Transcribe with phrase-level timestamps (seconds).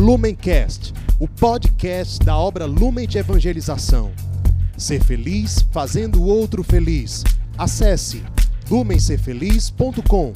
[0.00, 4.10] Lumencast, o podcast da obra Lumen de Evangelização.
[4.74, 7.22] Ser feliz fazendo o outro feliz.
[7.58, 8.24] Acesse
[8.70, 10.32] lumencerfeliz.com.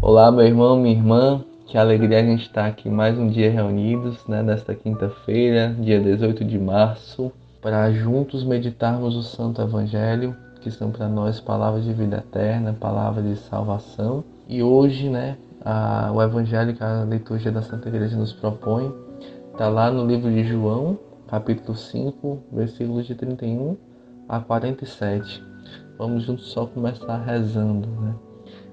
[0.00, 1.44] Olá, meu irmão, minha irmã.
[1.66, 6.42] Que alegria a gente estar aqui mais um dia reunidos, né, nesta quinta-feira, dia 18
[6.42, 7.30] de março,
[7.60, 13.22] para juntos meditarmos o Santo Evangelho, que são para nós palavras de vida eterna, palavras
[13.22, 14.24] de salvação.
[14.48, 18.92] E hoje, né, a, o Evangelho que a liturgia da Santa Igreja nos propõe
[19.52, 23.76] está lá no livro de João, capítulo 5, versículos de 31
[24.28, 25.42] a 47.
[25.98, 28.14] Vamos juntos só começar rezando, né?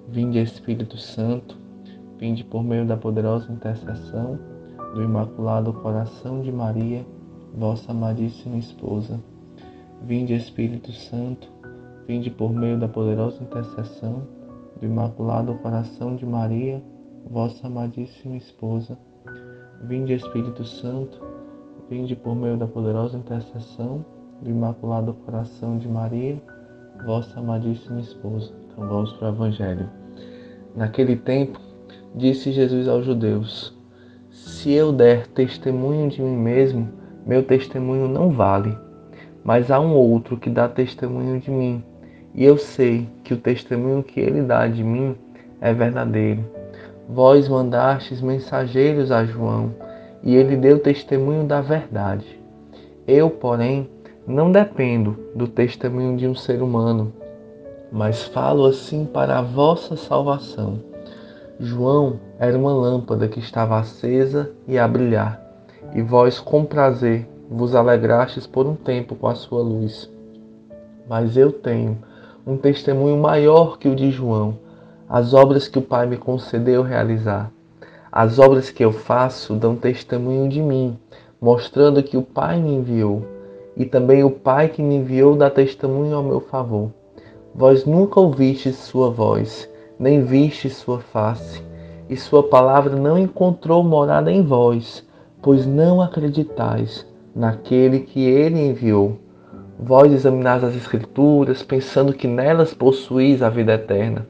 [0.08, 1.56] Vinde Espírito Santo,
[2.18, 4.40] vinde por meio da poderosa intercessão
[4.96, 7.06] do Imaculado Coração de Maria,
[7.54, 9.20] vossa amadíssima esposa.
[10.02, 11.48] Vinde Espírito Santo,
[12.08, 14.39] vinde por meio da poderosa intercessão
[14.80, 16.82] do Imaculado Coração de Maria,
[17.30, 18.98] vossa amadíssima esposa.
[19.84, 21.22] Vinde, Espírito Santo,
[21.90, 24.06] vinde por meio da poderosa intercessão
[24.42, 26.42] do Imaculado Coração de Maria,
[27.06, 28.54] vossa amadíssima esposa.
[28.66, 29.90] Então vamos para o Evangelho.
[30.76, 31.60] Naquele tempo,
[32.16, 33.76] disse Jesus aos judeus:
[34.30, 36.90] Se eu der testemunho de mim mesmo,
[37.26, 38.78] meu testemunho não vale.
[39.44, 41.84] Mas há um outro que dá testemunho de mim,
[42.34, 45.16] e eu sei que o testemunho que ele dá de mim
[45.60, 46.44] é verdadeiro.
[47.08, 49.74] Vós mandastes mensageiros a João,
[50.24, 52.40] e ele deu testemunho da verdade.
[53.08, 53.90] Eu, porém,
[54.28, 57.12] não dependo do testemunho de um ser humano,
[57.92, 60.80] mas falo assim para a vossa salvação.
[61.60, 65.42] João era uma lâmpada que estava acesa e a brilhar,
[65.94, 70.10] e vós com prazer vos alegrastes por um tempo com a sua luz.
[71.10, 71.98] Mas eu tenho
[72.46, 74.58] um testemunho maior que o de João,
[75.08, 77.52] as obras que o Pai me concedeu realizar.
[78.12, 80.98] As obras que eu faço dão testemunho de mim,
[81.42, 83.24] mostrando que o Pai me enviou,
[83.78, 86.92] e também o Pai que me enviou dá testemunho ao meu favor.
[87.54, 89.70] Vós nunca ouvistes sua voz,
[90.00, 91.64] nem vistes sua face,
[92.10, 95.06] e sua palavra não encontrou morada em vós,
[95.42, 97.06] pois não acreditais
[97.36, 99.18] naquele que ele enviou.
[99.82, 104.28] Vós examinais as Escrituras, pensando que nelas possuís a vida eterna.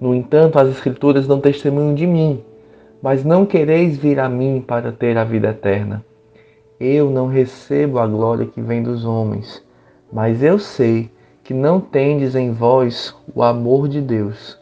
[0.00, 2.40] No entanto, as Escrituras dão testemunho de mim,
[3.02, 6.04] mas não quereis vir a mim para ter a vida eterna.
[6.78, 9.60] Eu não recebo a glória que vem dos homens,
[10.12, 11.10] mas eu sei
[11.42, 14.56] que não tendes em vós o amor de Deus.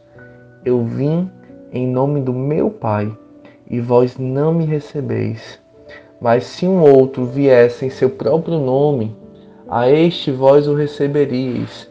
[0.65, 1.29] Eu vim
[1.71, 3.15] em nome do meu Pai,
[3.69, 5.61] e vós não me recebeis.
[6.19, 9.15] Mas se um outro viesse em seu próprio nome,
[9.73, 11.89] a este vós o receberíeis.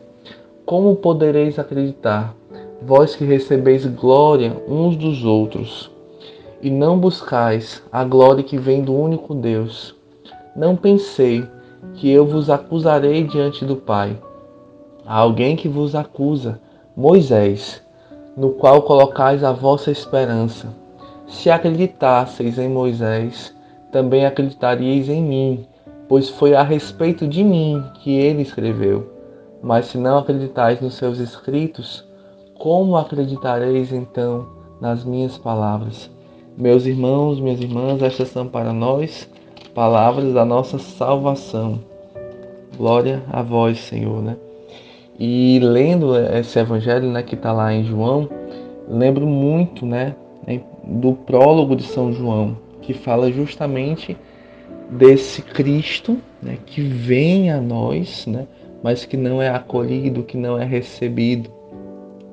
[0.66, 2.36] Como podereis acreditar,
[2.82, 5.90] vós que recebeis glória uns dos outros,
[6.60, 9.96] e não buscais a glória que vem do único Deus?
[10.54, 11.42] Não pensei
[11.94, 14.14] que eu vos acusarei diante do Pai.
[15.06, 16.60] Há alguém que vos acusa,
[16.94, 17.82] Moisés,
[18.36, 20.68] no qual colocais a vossa esperança.
[21.26, 23.56] Se acreditasseis em Moisés,
[23.90, 25.66] também acreditaríeis em mim,
[26.10, 29.08] pois foi a respeito de mim que ele escreveu.
[29.62, 32.04] Mas se não acreditais nos seus escritos,
[32.58, 34.48] como acreditareis então
[34.80, 36.10] nas minhas palavras?
[36.58, 39.30] Meus irmãos, minhas irmãs, estas são para nós
[39.72, 41.78] palavras da nossa salvação.
[42.76, 44.36] Glória a vós, Senhor, né?
[45.16, 48.28] E lendo esse evangelho, né, que está lá em João,
[48.88, 50.16] lembro muito, né,
[50.82, 54.16] do prólogo de São João, que fala justamente
[54.90, 58.46] desse Cristo né, que vem a nós, né,
[58.82, 61.50] mas que não é acolhido, que não é recebido.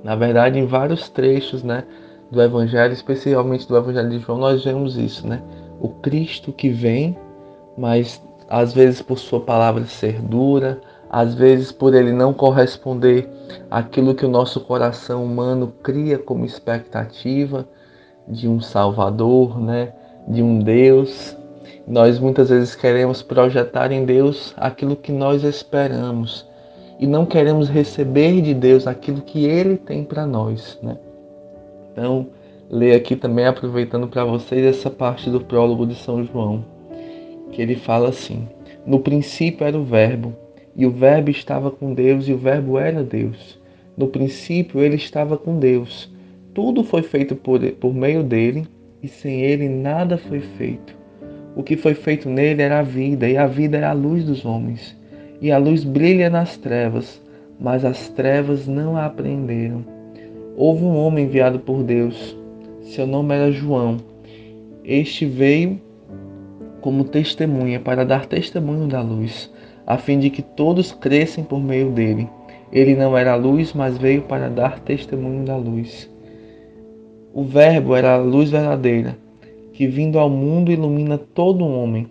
[0.04, 1.84] Na verdade, em vários trechos né,
[2.32, 5.42] do Evangelho, especialmente do Evangelho de João, nós vemos isso, né?
[5.80, 7.16] O Cristo que vem,
[7.78, 10.80] mas às vezes por sua palavra ser dura,
[11.10, 13.30] às vezes por ele não corresponder
[13.70, 17.68] àquilo que o nosso coração humano cria como expectativa
[18.28, 19.94] de um Salvador, né?
[20.28, 21.38] De um Deus
[21.88, 26.48] nós muitas vezes queremos projetar em Deus aquilo que nós esperamos
[27.00, 30.98] e não queremos receber de Deus aquilo que Ele tem para nós, né?
[31.92, 32.28] Então,
[32.70, 36.64] leio aqui também aproveitando para vocês essa parte do prólogo de São João,
[37.52, 38.48] que ele fala assim:
[38.86, 40.36] No princípio era o Verbo,
[40.76, 43.60] e o Verbo estava com Deus, e o Verbo era Deus.
[43.98, 46.12] No princípio ele estava com Deus.
[46.54, 48.68] Tudo foi feito por, por meio dele,
[49.02, 50.96] e sem ele nada foi feito.
[51.58, 54.46] O que foi feito nele era a vida, e a vida era a luz dos
[54.46, 54.96] homens.
[55.42, 57.20] E a luz brilha nas trevas,
[57.60, 59.84] mas as trevas não a apreenderam.
[60.56, 62.38] Houve um homem enviado por Deus,
[62.84, 63.98] seu nome era João.
[64.86, 65.82] Este veio
[66.80, 69.52] como testemunha para dar testemunho da luz,
[69.88, 72.30] a fim de que todos crescem por meio dele.
[72.72, 76.08] Ele não era luz, mas veio para dar testemunho da luz.
[77.34, 79.18] O Verbo era a luz verdadeira,
[79.78, 82.10] que vindo ao mundo ilumina todo homem.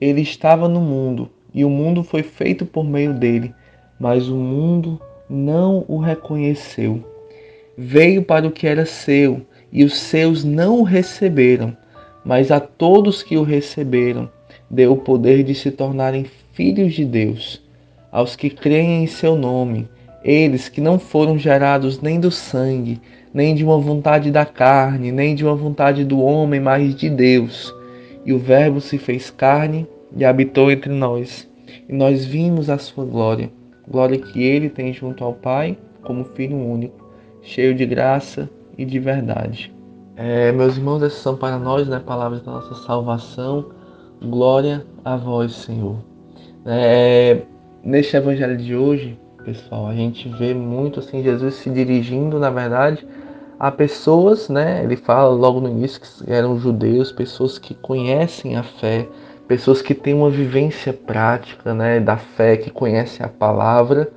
[0.00, 3.54] Ele estava no mundo, e o mundo foi feito por meio dele,
[4.00, 5.00] mas o mundo
[5.30, 7.04] não o reconheceu.
[7.76, 11.76] Veio para o que era seu, e os seus não o receberam,
[12.24, 14.28] mas a todos que o receberam,
[14.68, 17.62] deu o poder de se tornarem filhos de Deus,
[18.10, 19.88] aos que creem em seu nome,
[20.24, 23.00] eles que não foram gerados nem do sangue,
[23.32, 27.74] nem de uma vontade da carne, nem de uma vontade do homem, mas de Deus.
[28.24, 29.86] E o Verbo se fez carne
[30.16, 31.48] e habitou entre nós.
[31.88, 33.50] E nós vimos a sua glória,
[33.86, 37.08] glória que ele tem junto ao Pai, como Filho único,
[37.42, 39.72] cheio de graça e de verdade.
[40.16, 43.66] É, meus irmãos, essas são para nós né, palavras da nossa salvação.
[44.20, 45.96] Glória a vós, Senhor.
[46.66, 47.42] É,
[47.84, 53.06] neste evangelho de hoje, pessoal, a gente vê muito assim Jesus se dirigindo, na verdade,
[53.58, 54.84] a pessoas, né?
[54.84, 59.08] Ele fala logo no início que eram judeus, pessoas que conhecem a fé,
[59.46, 64.10] pessoas que têm uma vivência prática, né, da fé, que conhecem a palavra,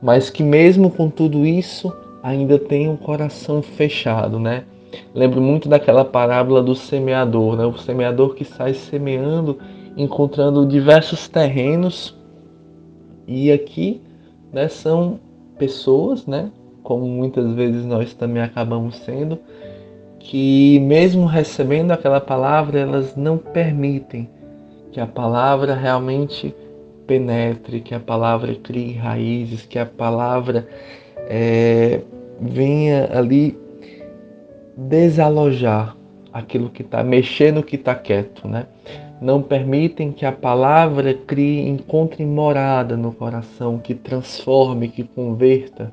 [0.00, 4.64] mas que mesmo com tudo isso ainda têm um coração fechado, né?
[5.14, 7.66] Lembro muito daquela parábola do semeador, né?
[7.66, 9.58] O semeador que sai semeando,
[9.94, 12.16] encontrando diversos terrenos.
[13.28, 14.00] E aqui,
[14.52, 15.20] né, são
[15.58, 16.50] pessoas, né,
[16.82, 19.38] como muitas vezes nós também acabamos sendo,
[20.18, 24.28] que mesmo recebendo aquela palavra, elas não permitem
[24.92, 26.54] que a palavra realmente
[27.06, 30.66] penetre, que a palavra crie raízes, que a palavra
[31.16, 32.02] é,
[32.40, 33.58] venha ali
[34.76, 35.96] desalojar
[36.32, 38.66] aquilo que está mexendo no que está quieto, né?
[39.20, 45.92] Não permitem que a palavra crie, encontre morada no coração, que transforme, que converta,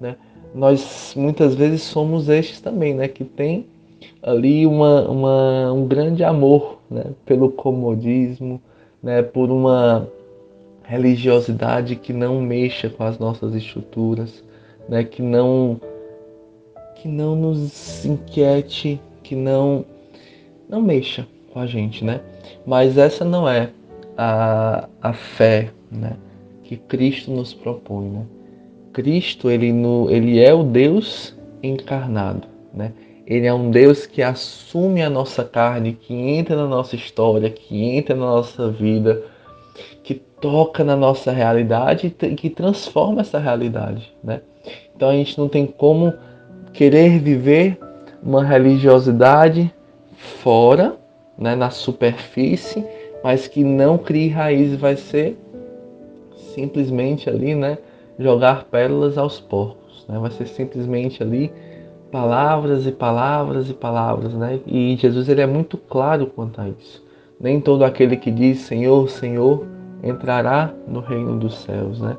[0.00, 0.16] né?
[0.54, 3.08] Nós muitas vezes somos estes também, né?
[3.08, 3.66] Que tem
[4.22, 7.06] ali uma, uma, um grande amor né?
[7.26, 8.60] pelo comodismo,
[9.02, 9.22] né?
[9.22, 10.08] por uma
[10.84, 14.44] religiosidade que não mexa com as nossas estruturas,
[14.88, 15.02] né?
[15.04, 15.80] que não
[16.96, 19.84] que não nos inquiete, que não
[20.68, 22.20] não mexa com a gente, né?
[22.66, 23.70] Mas essa não é
[24.16, 26.16] a, a fé, né?
[26.62, 28.26] Que Cristo nos propõe, né?
[28.92, 32.92] Cristo ele no, ele é o Deus encarnado, né?
[33.26, 37.82] Ele é um Deus que assume a nossa carne, que entra na nossa história, que
[37.82, 39.22] entra na nossa vida,
[40.02, 44.40] que toca na nossa realidade e que transforma essa realidade, né?
[44.94, 46.12] Então a gente não tem como
[46.72, 47.78] querer viver
[48.22, 49.72] uma religiosidade
[50.16, 50.96] fora,
[51.38, 52.84] né, na superfície,
[53.22, 55.38] mas que não crie raízes, vai ser
[56.54, 57.78] simplesmente ali, né,
[58.18, 60.18] jogar pérolas aos porcos, né?
[60.18, 61.52] Vai ser simplesmente ali
[62.10, 64.60] palavras e palavras e palavras, né?
[64.66, 67.02] E Jesus ele é muito claro quanto a isso.
[67.40, 69.66] Nem todo aquele que diz Senhor, Senhor
[70.02, 72.16] entrará no reino dos céus, né?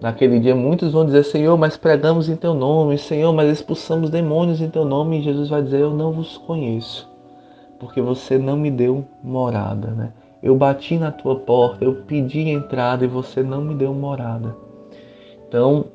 [0.00, 4.60] Naquele dia muitos vão dizer, Senhor, mas pregamos em teu nome, Senhor, mas expulsamos demônios
[4.60, 7.08] em teu nome, e Jesus vai dizer, eu não vos conheço,
[7.78, 10.12] porque você não me deu morada, né?
[10.42, 14.54] Eu bati na tua porta, eu pedi entrada e você não me deu morada.
[15.48, 15.86] Então,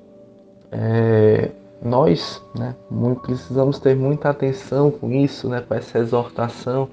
[0.71, 1.51] é,
[1.83, 2.75] nós, né,
[3.21, 6.89] precisamos ter muita atenção com isso, né, com essa exortação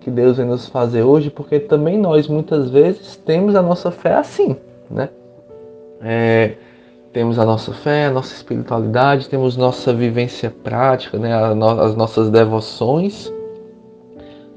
[0.00, 4.14] que Deus vem nos fazer hoje, porque também nós muitas vezes temos a nossa fé
[4.14, 4.56] assim,
[4.90, 5.08] né?
[6.02, 6.54] É,
[7.12, 13.30] temos a nossa fé, a nossa espiritualidade, temos nossa vivência prática, né, as nossas devoções,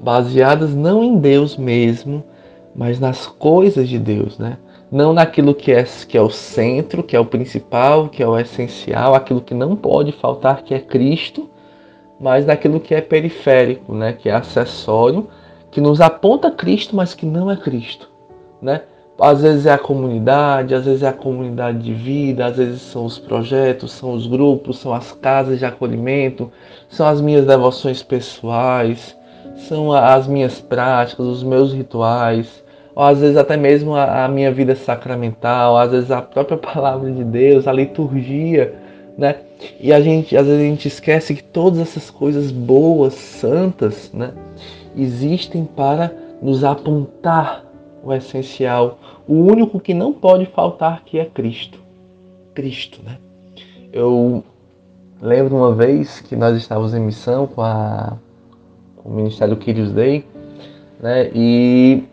[0.04, 2.22] baseadas não em Deus mesmo,
[2.76, 4.58] mas nas coisas de Deus, né?
[4.92, 8.38] Não naquilo que é, que é o centro, que é o principal, que é o
[8.38, 11.48] essencial, aquilo que não pode faltar, que é Cristo,
[12.20, 14.12] mas naquilo que é periférico, né?
[14.12, 15.26] Que é acessório,
[15.70, 18.10] que nos aponta Cristo, mas que não é Cristo,
[18.60, 18.82] né?
[19.18, 23.06] Às vezes é a comunidade, às vezes é a comunidade de vida, às vezes são
[23.06, 26.52] os projetos, são os grupos, são as casas de acolhimento,
[26.88, 29.16] são as minhas devoções pessoais,
[29.56, 32.62] são as minhas práticas, os meus rituais,
[32.94, 37.24] ou às vezes até mesmo a, minha vida sacramental, às vezes a própria palavra de
[37.24, 38.74] Deus, a liturgia,
[39.16, 39.36] né?
[39.80, 44.32] E a gente, às vezes a gente esquece que todas essas coisas boas, santas, né,
[44.96, 47.64] existem para nos apontar
[48.02, 51.78] o essencial, o único que não pode faltar que é Cristo.
[52.54, 53.16] Cristo, né?
[53.92, 54.44] Eu
[55.22, 58.14] lembro uma vez que nós estávamos em missão com, a,
[59.04, 60.24] o Ministério Kyrios Day,
[61.00, 61.30] né?
[61.34, 62.04] E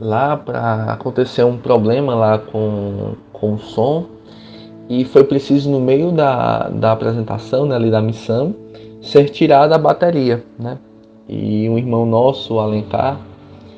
[0.00, 4.06] lá para acontecer um problema lá com, com o som
[4.88, 8.54] e foi preciso no meio da, da apresentação, né, ali da missão,
[9.00, 10.78] ser tirada a bateria, né?
[11.28, 13.18] E um irmão nosso, o Alencar,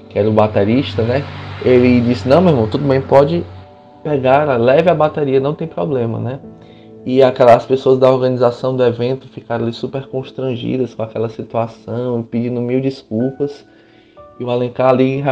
[0.09, 1.23] que era o baterista, né?
[1.65, 3.45] Ele disse: Não, meu irmão, tudo bem, pode
[4.03, 6.41] pegar, leve a bateria, não tem problema, né?
[7.07, 12.63] E aquelas pessoas da organização do evento ficaram ali super constrangidas com aquela situação, pedindo
[12.63, 13.67] mil desculpas.
[14.41, 15.23] E o Alencar ali,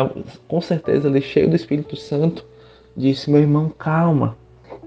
[0.47, 2.45] com certeza, ali cheio do Espírito Santo,
[2.95, 4.37] disse: Meu irmão, calma,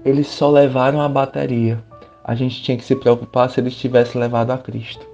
[0.04, 1.82] eles só levaram a bateria.
[2.22, 5.04] A gente tinha que se preocupar se eles tivessem levado a Cristo.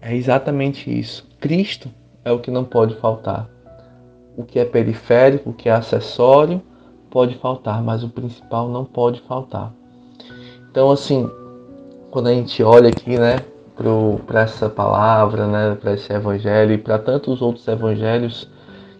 [0.00, 1.28] É exatamente isso.
[1.38, 1.90] Cristo
[2.24, 3.50] é o que não pode faltar.
[4.36, 6.62] O que é periférico, o que é acessório,
[7.10, 9.77] pode faltar, mas o principal não pode faltar.
[10.70, 11.30] Então, assim,
[12.10, 13.36] quando a gente olha aqui, né,
[14.26, 18.50] para essa palavra, né, para esse evangelho e para tantos outros evangelhos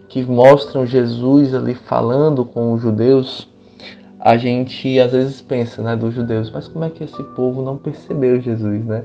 [0.07, 3.47] que mostram Jesus ali falando com os judeus,
[4.19, 7.77] a gente às vezes pensa, né, dos judeus, mas como é que esse povo não
[7.77, 9.03] percebeu Jesus, né?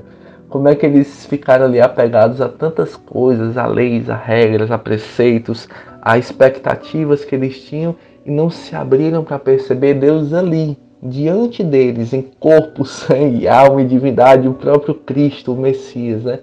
[0.49, 4.77] Como é que eles ficaram ali apegados a tantas coisas, a leis, a regras, a
[4.77, 5.67] preceitos,
[6.01, 7.95] a expectativas que eles tinham
[8.25, 10.77] e não se abriram para perceber Deus ali,
[11.09, 16.39] diante deles, em corpo, sangue, alma e divindade, o próprio Cristo, o Messias, né?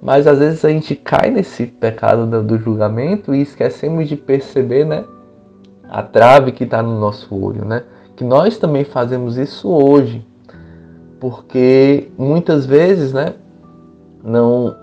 [0.00, 5.04] Mas às vezes a gente cai nesse pecado do julgamento e esquecemos de perceber, né?
[5.88, 7.84] A trave que está no nosso olho, né?
[8.16, 10.26] Que nós também fazemos isso hoje,
[11.20, 13.34] porque muitas vezes, né?
[14.24, 14.76] Não,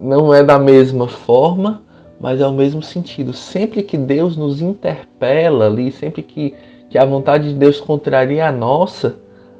[0.00, 1.82] não é da mesma forma,
[2.20, 3.32] mas é o mesmo sentido.
[3.32, 6.54] Sempre que Deus nos interpela ali, sempre que,
[6.94, 9.16] que a vontade de Deus contraria a nossa,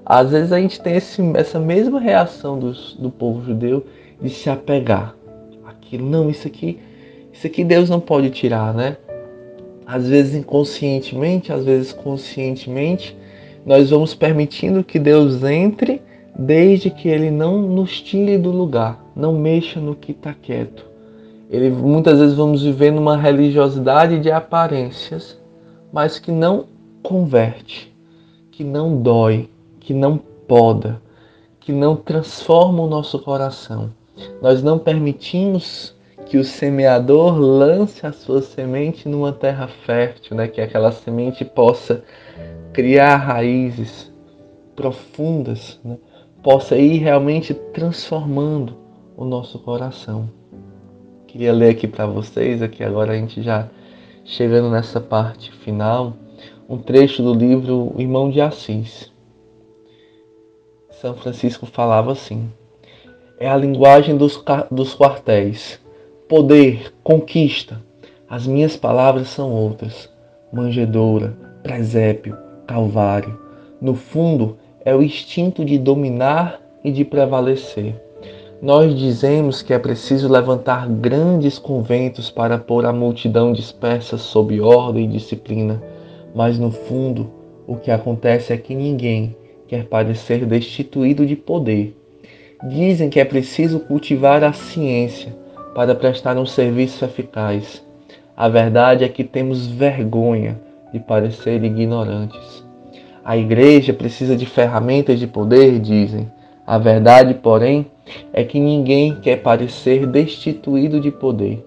[0.07, 3.85] às vezes a gente tem esse, essa mesma reação dos, do povo judeu
[4.23, 5.17] de se apegar.
[5.67, 6.79] Aquilo, não, isso aqui,
[7.33, 8.99] isso aqui Deus não pode tirar, né?
[9.85, 13.17] Às vezes inconscientemente, às vezes conscientemente,
[13.67, 16.01] nós vamos permitindo que Deus entre
[16.39, 20.87] desde que Ele não nos tire do lugar, não mexa no que está quieto.
[21.51, 25.37] Ele, muitas vezes vamos viver numa religiosidade de aparências,
[25.93, 26.73] mas que não
[27.05, 27.95] converte,
[28.51, 31.01] que não dói, que não poda,
[31.61, 33.93] que não transforma o nosso coração.
[34.41, 35.95] Nós não permitimos
[36.25, 40.49] que o semeador lance a sua semente numa terra fértil, né?
[40.49, 42.03] que aquela semente possa
[42.73, 44.11] criar raízes
[44.75, 45.99] profundas, né?
[46.43, 48.79] possa ir realmente transformando
[49.15, 50.31] o nosso coração.
[51.27, 53.69] Queria ler aqui para vocês, aqui agora a gente já
[54.25, 56.15] chegando nessa parte final,
[56.69, 59.13] um trecho do livro Irmão de Assis.
[60.91, 62.51] São Francisco falava assim:
[63.39, 65.81] é a linguagem dos, dos quartéis.
[66.29, 67.83] Poder, conquista.
[68.29, 70.09] As minhas palavras são outras.
[70.53, 73.39] Manjedoura, presépio, calvário.
[73.81, 78.01] No fundo, é o instinto de dominar e de prevalecer.
[78.63, 85.05] Nós dizemos que é preciso levantar grandes conventos para pôr a multidão dispersa sob ordem
[85.05, 85.83] e disciplina,
[86.35, 87.31] mas no fundo
[87.67, 89.37] o que acontece é que ninguém
[89.69, 91.97] quer parecer destituído de poder.
[92.69, 95.35] Dizem que é preciso cultivar a ciência
[95.75, 97.85] para prestar um serviço eficaz.
[98.37, 100.61] A verdade é que temos vergonha
[100.93, 102.65] de parecer ignorantes.
[103.25, 106.31] A igreja precisa de ferramentas de poder, dizem.
[106.67, 107.87] A verdade, porém,
[108.33, 111.65] é que ninguém quer parecer destituído de poder.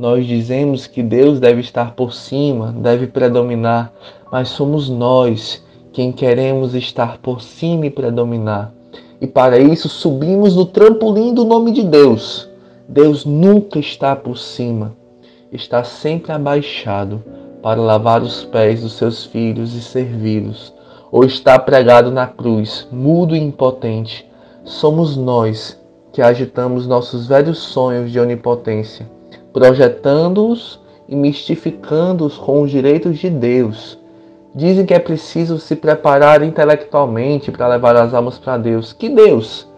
[0.00, 3.92] Nós dizemos que Deus deve estar por cima, deve predominar,
[4.32, 8.72] mas somos nós quem queremos estar por cima e predominar.
[9.20, 12.48] E para isso subimos no trampolim do nome de Deus.
[12.88, 14.96] Deus nunca está por cima,
[15.52, 17.22] está sempre abaixado
[17.62, 20.72] para lavar os pés dos seus filhos e servi-los,
[21.12, 24.26] ou está pregado na cruz, mudo e impotente,
[24.64, 25.78] somos nós
[26.10, 29.19] que agitamos nossos velhos sonhos de onipotência,
[29.52, 33.98] projetando-os e mistificando-os com os direitos de Deus.
[34.54, 38.92] Dizem que é preciso se preparar intelectualmente para levar as almas para Deus.
[38.92, 39.68] Que Deus?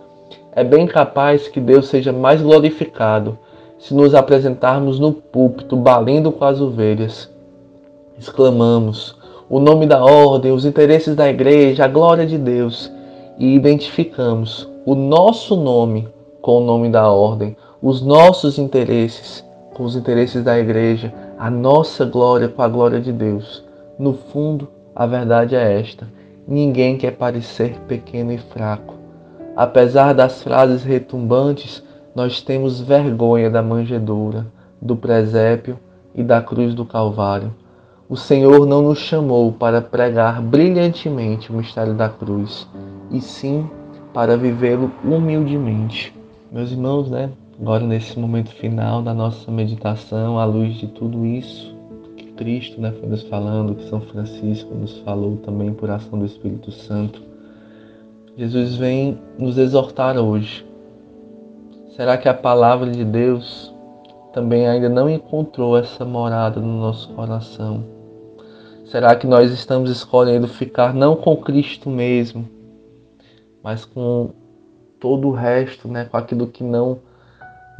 [0.52, 3.38] É bem capaz que Deus seja mais glorificado
[3.78, 7.30] se nos apresentarmos no púlpito balindo com as ovelhas.
[8.18, 9.16] Exclamamos
[9.48, 12.90] o nome da ordem, os interesses da igreja, a glória de Deus
[13.38, 16.08] e identificamos o nosso nome
[16.40, 22.04] com o nome da ordem, os nossos interesses com os interesses da igreja, a nossa
[22.04, 23.64] glória com a glória de Deus.
[23.98, 26.06] No fundo, a verdade é esta:
[26.46, 28.94] ninguém quer parecer pequeno e fraco.
[29.56, 31.82] Apesar das frases retumbantes,
[32.14, 34.46] nós temos vergonha da manjedoura,
[34.80, 35.78] do presépio
[36.14, 37.54] e da cruz do Calvário.
[38.08, 42.68] O Senhor não nos chamou para pregar brilhantemente o mistério da cruz,
[43.10, 43.68] e sim
[44.12, 46.14] para vivê-lo humildemente.
[46.50, 47.30] Meus irmãos, né?
[47.60, 51.76] Agora nesse momento final da nossa meditação, à luz de tudo isso
[52.16, 56.24] que Cristo, né, foi nos falando, que São Francisco nos falou também por ação do
[56.24, 57.22] Espírito Santo,
[58.36, 60.66] Jesus vem nos exortar hoje.
[61.94, 63.72] Será que a palavra de Deus
[64.32, 67.84] também ainda não encontrou essa morada no nosso coração?
[68.86, 72.48] Será que nós estamos escolhendo ficar não com Cristo mesmo,
[73.62, 74.30] mas com
[74.98, 76.06] todo o resto, né?
[76.06, 76.98] com aquilo que não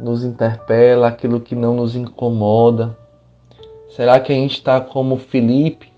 [0.03, 2.97] nos interpela, aquilo que não nos incomoda?
[3.89, 5.91] Será que a gente está como Felipe,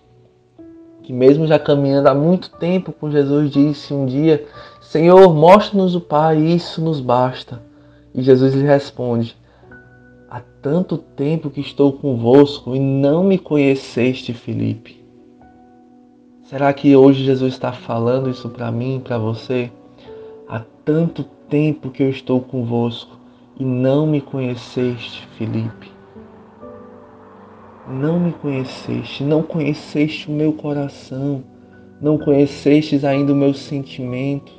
[1.02, 4.46] que mesmo já caminhando há muito tempo com Jesus, disse um dia:
[4.82, 7.62] Senhor, mostra-nos o Pai, isso nos basta.
[8.14, 9.36] E Jesus lhe responde:
[10.30, 15.04] Há tanto tempo que estou convosco e não me conheceste, Felipe.
[16.44, 19.72] Será que hoje Jesus está falando isso para mim, para você?
[20.48, 23.25] Há tanto tempo que eu estou convosco
[23.58, 25.96] e não me conheceste, Felipe
[27.88, 31.44] não me conheceste, não conheceste o meu coração,
[32.02, 34.52] não conhecestes ainda o meu sentimento,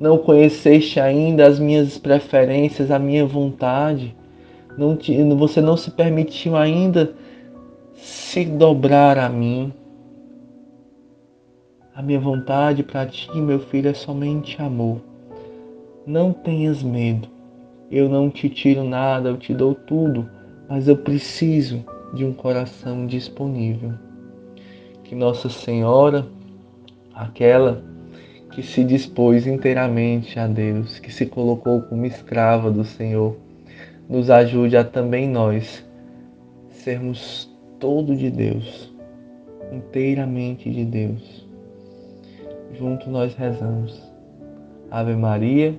[0.00, 4.14] não conheceste ainda as minhas preferências, a minha vontade,
[4.76, 7.14] não te, você não se permitiu ainda
[7.94, 9.72] se dobrar a mim.
[11.94, 15.00] A minha vontade para ti, meu filho, é somente amor.
[16.06, 17.28] Não tenhas medo.
[17.90, 20.28] Eu não te tiro nada, eu te dou tudo,
[20.68, 23.92] mas eu preciso de um coração disponível.
[25.04, 26.26] Que Nossa Senhora,
[27.14, 27.82] aquela
[28.52, 33.36] que se dispôs inteiramente a Deus, que se colocou como escrava do Senhor,
[34.08, 35.86] nos ajude a também nós
[36.70, 38.92] sermos todo de Deus,
[39.72, 41.46] inteiramente de Deus.
[42.74, 44.02] Junto nós rezamos.
[44.90, 45.78] Ave Maria,